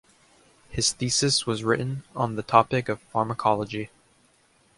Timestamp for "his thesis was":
0.71-1.63